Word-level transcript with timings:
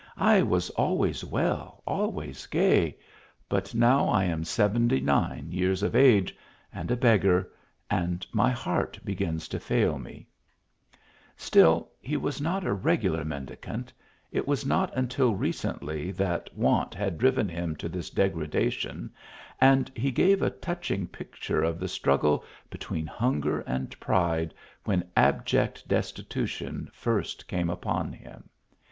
I 0.17 0.41
was 0.41 0.71
always 0.71 1.23
well, 1.23 1.83
always 1.85 2.47
gay; 2.47 2.97
but 3.47 3.75
now 3.75 4.07
I 4.07 4.23
am 4.23 4.43
seventy 4.43 4.99
nine 4.99 5.51
years 5.51 5.83
of 5.83 5.95
age, 5.95 6.35
and 6.73 6.89
a 6.89 6.95
beggar, 6.97 7.51
and 7.87 8.25
my 8.33 8.49
heart 8.49 8.97
begins.to 9.05 9.59
fail 9.59 9.99
.me." 9.99 10.11
THE 10.11 10.13
JOURNEY. 10.17 10.25
21 10.25 10.27
Still 11.37 11.91
he 11.99 12.17
was 12.17 12.41
not 12.41 12.63
a 12.65 12.73
regular 12.73 13.23
mendicant, 13.23 13.93
it 14.31 14.47
was 14.47 14.65
not 14.65 14.91
until 14.97 15.35
recently 15.35 16.11
that 16.13 16.49
want 16.57 16.95
had 16.95 17.19
driven 17.19 17.47
him 17.47 17.75
to 17.75 17.87
this 17.87 18.09
de 18.09 18.27
gradation, 18.27 19.11
and 19.59 19.91
he 19.95 20.09
gave 20.09 20.41
a 20.41 20.49
touching 20.49 21.05
picture 21.05 21.61
of 21.63 21.79
the 21.79 21.87
struggle 21.87 22.43
between 22.71 23.05
hunger 23.05 23.59
and 23.67 23.99
pride, 23.99 24.55
when 24.83 25.07
abject 25.15 25.87
des 25.87 26.01
titution 26.09 26.91
first 26.91 27.47
came 27.47 27.69
upon 27.69 28.11
him. 28.11 28.49